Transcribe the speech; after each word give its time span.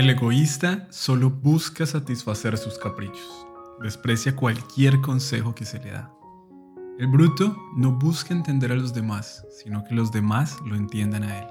El 0.00 0.08
egoísta 0.08 0.86
solo 0.88 1.28
busca 1.28 1.84
satisfacer 1.84 2.56
sus 2.56 2.78
caprichos, 2.78 3.46
desprecia 3.82 4.34
cualquier 4.34 5.02
consejo 5.02 5.54
que 5.54 5.66
se 5.66 5.78
le 5.78 5.90
da. 5.90 6.10
El 6.98 7.08
bruto 7.08 7.54
no 7.76 7.92
busca 7.92 8.32
entender 8.32 8.72
a 8.72 8.76
los 8.76 8.94
demás, 8.94 9.44
sino 9.50 9.84
que 9.84 9.94
los 9.94 10.10
demás 10.10 10.56
lo 10.64 10.74
entiendan 10.74 11.24
a 11.24 11.40
él. 11.40 11.46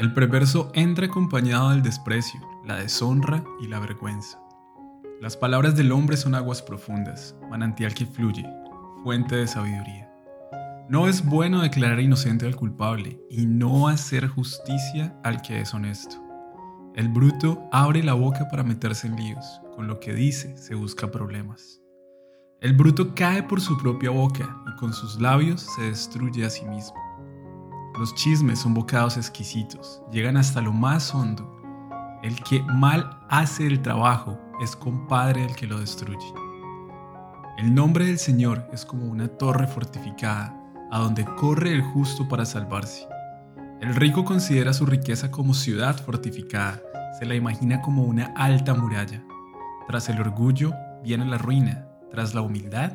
El 0.00 0.12
perverso 0.12 0.72
entra 0.74 1.06
acompañado 1.06 1.70
del 1.70 1.84
desprecio, 1.84 2.40
la 2.66 2.78
deshonra 2.78 3.44
y 3.60 3.68
la 3.68 3.78
vergüenza. 3.78 4.40
Las 5.20 5.36
palabras 5.36 5.76
del 5.76 5.92
hombre 5.92 6.16
son 6.16 6.34
aguas 6.34 6.62
profundas, 6.62 7.36
manantial 7.48 7.94
que 7.94 8.06
fluye, 8.06 8.44
fuente 9.04 9.36
de 9.36 9.46
sabiduría. 9.46 10.12
No 10.88 11.06
es 11.06 11.24
bueno 11.24 11.62
declarar 11.62 12.00
inocente 12.00 12.44
al 12.44 12.56
culpable 12.56 13.20
y 13.30 13.46
no 13.46 13.86
hacer 13.86 14.26
justicia 14.26 15.16
al 15.22 15.42
que 15.42 15.60
es 15.60 15.72
honesto. 15.72 16.31
El 16.94 17.08
bruto 17.08 17.68
abre 17.72 18.02
la 18.02 18.12
boca 18.12 18.50
para 18.50 18.62
meterse 18.62 19.06
en 19.06 19.16
líos, 19.16 19.62
con 19.74 19.86
lo 19.86 19.98
que 19.98 20.12
dice 20.12 20.58
se 20.58 20.74
busca 20.74 21.10
problemas. 21.10 21.80
El 22.60 22.74
bruto 22.74 23.14
cae 23.14 23.42
por 23.42 23.62
su 23.62 23.78
propia 23.78 24.10
boca 24.10 24.62
y 24.68 24.76
con 24.78 24.92
sus 24.92 25.18
labios 25.18 25.62
se 25.74 25.84
destruye 25.84 26.44
a 26.44 26.50
sí 26.50 26.66
mismo. 26.66 26.94
Los 27.98 28.14
chismes 28.14 28.58
son 28.58 28.74
bocados 28.74 29.16
exquisitos, 29.16 30.02
llegan 30.12 30.36
hasta 30.36 30.60
lo 30.60 30.70
más 30.70 31.14
hondo. 31.14 31.50
El 32.22 32.36
que 32.44 32.62
mal 32.62 33.18
hace 33.30 33.66
el 33.66 33.80
trabajo 33.80 34.38
es 34.60 34.76
compadre 34.76 35.40
del 35.40 35.56
que 35.56 35.66
lo 35.66 35.80
destruye. 35.80 36.34
El 37.56 37.74
nombre 37.74 38.04
del 38.04 38.18
Señor 38.18 38.68
es 38.70 38.84
como 38.84 39.06
una 39.06 39.28
torre 39.28 39.66
fortificada, 39.66 40.54
a 40.90 40.98
donde 40.98 41.24
corre 41.36 41.72
el 41.72 41.82
justo 41.82 42.28
para 42.28 42.44
salvarse. 42.44 43.08
El 43.82 43.96
rico 43.96 44.24
considera 44.24 44.72
su 44.72 44.86
riqueza 44.86 45.32
como 45.32 45.54
ciudad 45.54 46.00
fortificada, 46.00 46.80
se 47.18 47.26
la 47.26 47.34
imagina 47.34 47.80
como 47.80 48.04
una 48.04 48.32
alta 48.36 48.74
muralla. 48.74 49.24
Tras 49.88 50.08
el 50.08 50.20
orgullo 50.20 50.72
viene 51.02 51.24
la 51.24 51.36
ruina, 51.36 51.88
tras 52.08 52.32
la 52.32 52.42
humildad, 52.42 52.92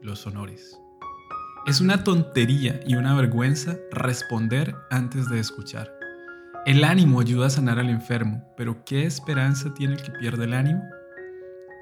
los 0.00 0.26
honores. 0.26 0.80
Es 1.66 1.82
una 1.82 2.04
tontería 2.04 2.80
y 2.86 2.94
una 2.94 3.14
vergüenza 3.14 3.76
responder 3.92 4.74
antes 4.90 5.28
de 5.28 5.40
escuchar. 5.40 5.92
El 6.64 6.84
ánimo 6.84 7.20
ayuda 7.20 7.48
a 7.48 7.50
sanar 7.50 7.78
al 7.78 7.90
enfermo, 7.90 8.42
pero 8.56 8.82
¿qué 8.86 9.04
esperanza 9.04 9.74
tiene 9.74 9.96
el 9.96 10.02
que 10.02 10.12
pierde 10.12 10.44
el 10.44 10.54
ánimo? 10.54 10.82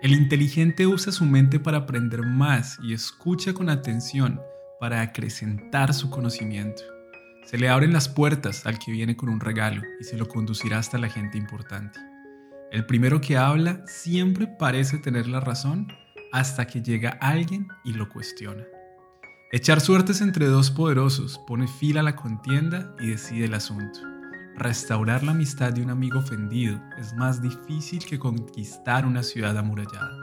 El 0.02 0.14
inteligente 0.14 0.84
usa 0.88 1.12
su 1.12 1.24
mente 1.24 1.60
para 1.60 1.78
aprender 1.78 2.22
más 2.22 2.76
y 2.82 2.92
escucha 2.92 3.54
con 3.54 3.70
atención 3.70 4.40
para 4.80 5.00
acrecentar 5.00 5.94
su 5.94 6.10
conocimiento. 6.10 6.97
Se 7.48 7.56
le 7.56 7.70
abren 7.70 7.94
las 7.94 8.10
puertas 8.10 8.66
al 8.66 8.78
que 8.78 8.92
viene 8.92 9.16
con 9.16 9.30
un 9.30 9.40
regalo 9.40 9.80
y 9.98 10.04
se 10.04 10.18
lo 10.18 10.28
conducirá 10.28 10.76
hasta 10.76 10.98
la 10.98 11.08
gente 11.08 11.38
importante. 11.38 11.98
El 12.70 12.84
primero 12.84 13.22
que 13.22 13.38
habla 13.38 13.82
siempre 13.86 14.46
parece 14.46 14.98
tener 14.98 15.26
la 15.26 15.40
razón 15.40 15.88
hasta 16.30 16.66
que 16.66 16.82
llega 16.82 17.16
alguien 17.22 17.66
y 17.86 17.94
lo 17.94 18.10
cuestiona. 18.10 18.64
Echar 19.50 19.80
suertes 19.80 20.20
entre 20.20 20.44
dos 20.44 20.70
poderosos 20.70 21.38
pone 21.46 21.66
fin 21.66 21.96
a 21.96 22.02
la 22.02 22.16
contienda 22.16 22.94
y 23.00 23.06
decide 23.06 23.46
el 23.46 23.54
asunto. 23.54 23.98
Restaurar 24.54 25.22
la 25.22 25.30
amistad 25.30 25.72
de 25.72 25.80
un 25.80 25.88
amigo 25.88 26.18
ofendido 26.18 26.78
es 26.98 27.14
más 27.14 27.40
difícil 27.40 28.04
que 28.04 28.18
conquistar 28.18 29.06
una 29.06 29.22
ciudad 29.22 29.56
amurallada. 29.56 30.14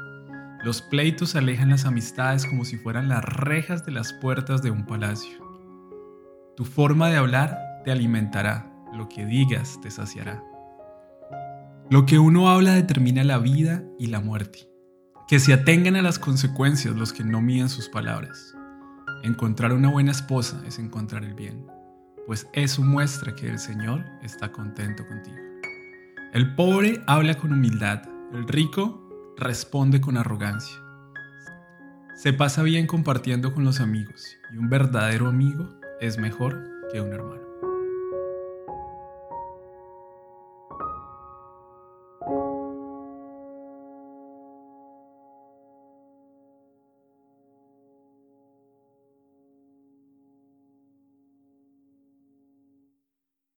Los 0.64 0.84
pleitos 0.84 1.36
alejan 1.36 1.72
las 1.72 1.86
amistades 1.86 2.46
como 2.46 2.66
si 2.66 2.78
fueran 2.78 3.10
las 3.10 3.26
rejas 3.26 3.84
de 3.84 3.94
las 3.94 4.14
puertas 4.14 4.62
de 4.62 4.70
un 4.70 4.86
palacio. 4.86 5.45
Tu 6.56 6.66
forma 6.66 7.10
de 7.10 7.18
hablar 7.18 7.58
te 7.84 7.92
alimentará, 7.92 8.72
lo 8.94 9.10
que 9.10 9.26
digas 9.26 9.80
te 9.82 9.92
saciará. 9.92 10.44
Lo 11.90 12.06
que 12.06 12.18
uno 12.20 12.50
habla 12.50 12.74
determina 12.74 13.24
la 13.24 13.38
vida 13.38 13.84
y 14.00 14.08
la 14.08 14.20
muerte. 14.20 14.70
Que 15.28 15.40
se 15.40 15.54
atengan 15.54 15.96
a 15.96 16.02
las 16.02 16.20
consecuencias 16.20 16.96
los 16.96 17.14
que 17.14 17.24
no 17.24 17.42
miden 17.42 17.70
sus 17.70 17.90
palabras. 17.90 18.56
Encontrar 19.24 19.74
una 19.74 19.90
buena 19.90 20.12
esposa 20.12 20.62
es 20.68 20.80
encontrar 20.80 21.24
el 21.24 21.34
bien 21.34 21.66
pues 22.26 22.48
eso 22.54 22.82
muestra 22.82 23.36
que 23.36 23.48
el 23.48 23.60
Señor 23.60 24.04
está 24.24 24.52
contento 24.52 25.06
contigo. 25.06 25.38
El 26.34 26.56
pobre 26.56 27.02
habla 27.08 27.36
con 27.36 27.54
humildad, 27.54 28.02
el 28.34 28.48
rico 28.48 29.36
responde 29.38 30.02
con 30.02 30.18
arrogancia. 30.18 30.76
Se 32.16 32.34
pasa 32.34 32.64
bien 32.64 32.88
compartiendo 32.88 33.54
con 33.54 33.64
los 33.64 33.80
amigos 33.80 34.38
y 34.54 34.58
un 34.58 34.70
verdadero 34.70 35.28
amigo 35.28 35.70
es 36.00 36.18
mejor 36.18 36.62
que 36.92 37.02
un 37.02 37.14
hermano. 37.14 37.55